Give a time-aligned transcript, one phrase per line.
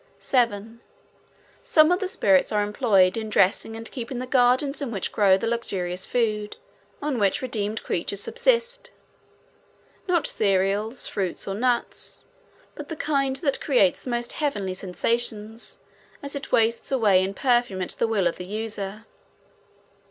[0.17, 0.81] 7.
[1.61, 5.37] Some of the spirits are employed in dressing and keeping the gardens in which grow
[5.37, 6.57] the luxurious food
[7.03, 8.89] on which redeemed creatures subsist:
[10.07, 12.25] not cereals, fruits, or nuts,
[12.73, 15.81] but the kind that creates the most heavenly sensations
[16.23, 19.05] as it wastes away in perfume at the will of the user.